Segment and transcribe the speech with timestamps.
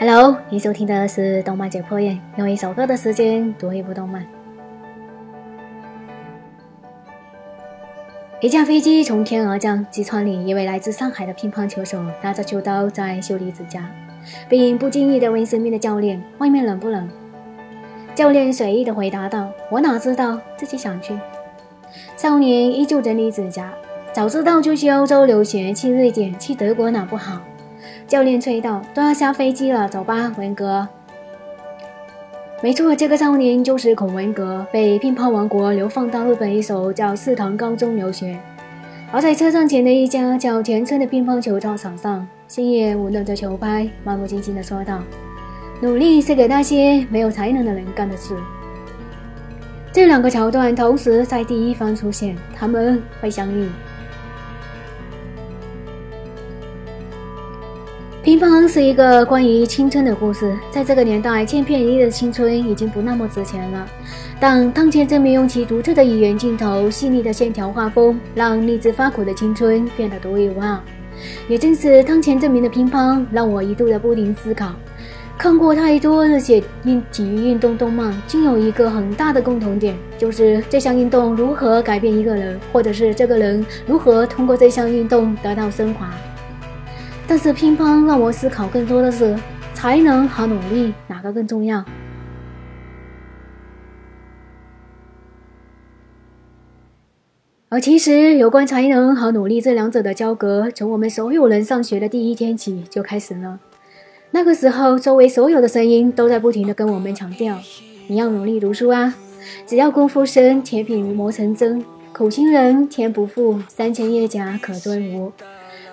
[0.00, 4.24] Hello，你收听的是动漫解剖院，用一首歌的时间读一部动漫。
[8.40, 13.90] 一架飞机从天而降，机舱里一位来自上海的乒乓球手拿着球刀在修理指甲，
[14.48, 17.06] 并不经意地问身边的教练：“外面冷不冷？”
[18.16, 21.12] 教练随意地回答道：“我哪知道，自己想去。”
[22.16, 23.70] 少年依旧整理指甲，
[24.14, 27.42] 早知道就去欧洲留学，去瑞典，去德国哪不好？
[28.10, 30.88] 教练催道：“都要下飞机了，走吧，文革。”
[32.60, 38.36] 没错，这个少年就是孔文革，被乒乓王国流放到日本一所叫四堂高中留学。
[39.12, 45.00] 而在车站前的一家叫田村的乒乓球操场上，星野舞弄着球拍，漫不经心地说道
[45.80, 48.34] ：“努力是给那些没有才能的人干的事。”
[49.92, 53.68] 这两个桥段同时在第一方出现，他们会相遇。
[58.30, 63.84] 乒乓是一个关于青春的故事，在这个年代，千篇一律的青春已经不那么值钱了。
[64.38, 70.78] 但汤浅证明用其独特的语言镜头、细腻的线条画风，让励志发苦的青春变得独一无二。
[71.48, 74.76] 也正是汤浅证明的乒乓，让我一度的不停思考：
[75.36, 86.08] 看过太多热血运体育运动动漫，均有一个很大的共同点，就是这项运动如何改变一个人，或者是这个人如何通过这项运动得到升华。
[87.30, 89.38] 但是乒乓让我思考更多的是
[89.72, 91.84] 才能和努力哪个更重要。
[97.68, 103.60] 而其实有关才能和努力这两者的交割，从我们所有人上学的第一天起就开始了。
[104.32, 107.56] 那个时候，周围所有的声音都在不停的跟我们强调：
[108.08, 109.14] 你要努力读书啊！
[109.64, 111.84] 只要功夫深，铁笔磨成针。
[112.12, 115.32] 苦心人天不负，三千叶甲可追无。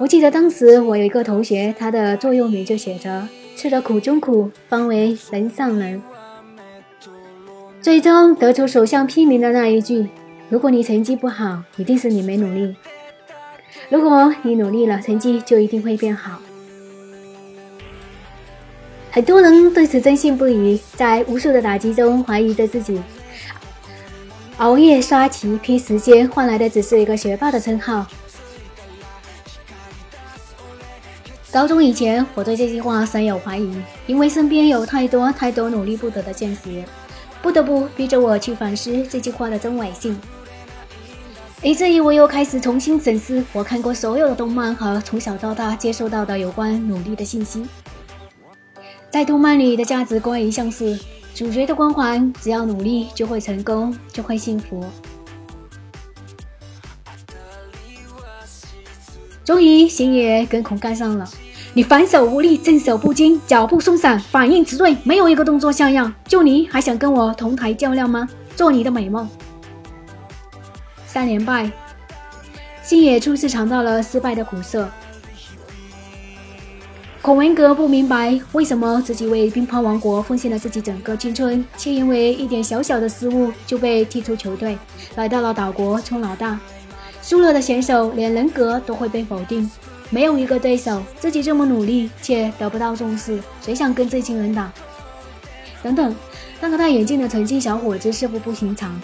[0.00, 6.02] 我记得当时我有一个同学，他的座右铭就写着“吃了苦中苦，方为人上人”。
[7.82, 10.08] 最终得出首相批名的那一句
[10.48, 12.74] ：“如果你成绩不好，一定是你没努力；
[13.90, 16.40] 如果你努力了，成绩就一定会变好。”
[19.12, 22.98] 很多人对此深信不疑，在无数的打击中怀疑着自己，
[24.56, 28.06] 熬夜刷题、拼时间换来的只是一个学霸的称号。
[31.52, 33.74] 高中以前，我对这句话深有怀疑，
[34.06, 36.84] 因为身边有太多太多努力不得的现实，
[37.42, 40.16] 不得不逼着我去反思这句话的真伪性。
[41.60, 47.66] 以至于我又开始重新审视我看过所有的动漫和从小到大接受到的有关努力的信息。
[49.10, 50.96] 在动漫里的价值观一向是
[51.34, 54.84] 主角的光环，只要努力就会成功，就会幸福。
[59.44, 61.28] 终于，星野跟孔干上了。
[61.72, 66.12] 你反手无力，正手不精，脚步松散，反应迟钝，没有一个动作像样。
[66.26, 68.28] 就你还想跟我同台较量吗？
[68.56, 69.28] 做你的美梦。
[71.06, 71.70] 三连败，
[72.82, 74.88] 星野初次尝到了失败的苦涩。
[77.22, 84.78] 孔文革不明白为什么自己为乒乓王国奉献了自己整个青春，却因为一点小小的失误就被踢出球队，
[85.16, 86.58] 来到了岛国充老大。
[87.22, 89.70] 输了的选手连人格都会被否定，
[90.08, 94.72] 没有一个对手自己这么努力却得不到重视，谁想跟这群人打？
[95.82, 96.14] 等等，
[96.60, 98.98] 那个戴眼镜的纯净小伙子似乎不寻常。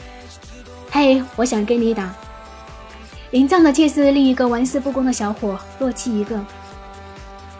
[0.90, 2.14] 嘿，我想跟你打。
[3.32, 6.42] 赢仗的却是另一个玩世不恭的小伙，洛奇一个。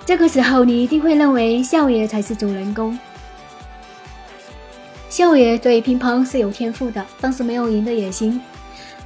[0.05, 2.99] 这个时候你一定会认为笑爷才是主人公。
[5.09, 8.41] 笑爷对乒乓是有天赋的，但是没有赢的野心。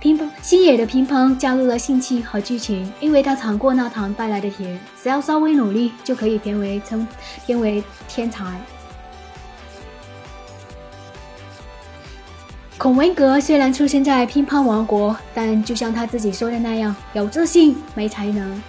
[0.01, 7.07] 乒乓星野的乒乓加入了兴趣和剧情，因为他尝过那糖带来的甜，只要稍微努力就可以变为成
[7.45, 8.59] 变为天才。
[12.79, 18.63] 孔文革虽然出生在乒乓王国，但就像他自己说的那样，有自信没才能。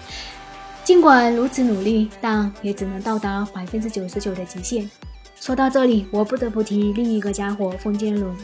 [0.83, 4.89] 尽管如此努力，但也只能到达百分之九十九的极限。
[5.39, 8.35] 说到这里，我不得不提另一个家伙——风间龙。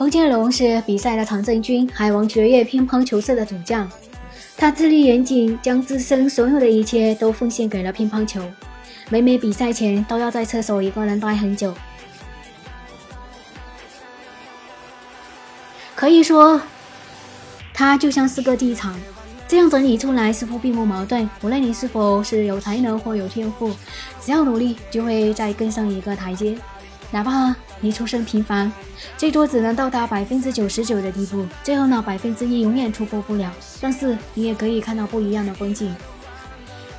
[0.00, 3.86] 冯建龙是比赛的常胜军，海王学院乒乓球社的主将。
[4.56, 8.42] 他自律严谨，将自身所有的一切都奉献给了乒乓球。
[9.10, 11.74] 每每比赛前，都要在厕所一个人待很久。
[15.94, 16.58] 可以说，
[17.74, 18.98] 他就像是个地场。
[19.46, 21.28] 这样整理出来似乎并不矛盾。
[21.42, 23.70] 无论你是否是有才能或有天赋，
[24.18, 26.56] 只要努力，就会再更上一个台阶。
[27.10, 28.70] 哪怕你出身平凡，
[29.16, 33.50] 最多只能到达百分之九十九的地步，最后那百分之一永远突破不了。
[33.80, 35.94] 但是你也可以看到不一样的风景。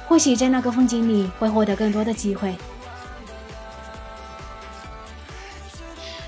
[0.08, 2.56] 或许在那个风景里会获得更多的机会。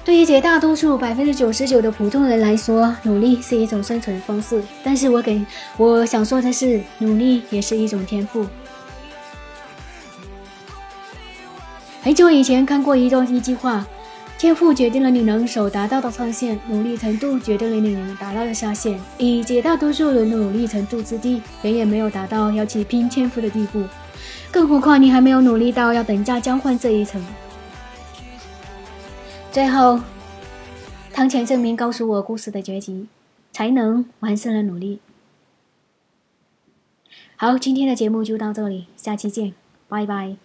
[0.06, 4.62] 对于绝大多数百分之九十九的普通人来说，努力是一种生存方式。
[4.84, 5.46] 但是我给
[5.78, 8.46] 我想说的是，努力也是一种天赋。
[12.02, 13.88] 很久以前看过一段一句话：
[14.44, 19.00] 天赋决定了你能所达到的上限，努力程度决定了你能达到的下限。
[19.18, 23.82] 以绝大多数人的努力程度之低，远远没有达到要去拼天赋的地步。
[24.52, 27.26] 更何况你还没有努力到要等价交换这一层。
[29.50, 30.02] 最后，
[31.14, 33.08] 汤浅证明告诉我故事的结局：
[33.54, 35.00] 才能完胜了努力。
[37.38, 39.54] 好，今天的节目就到这里，下期见，
[39.88, 40.36] 拜拜。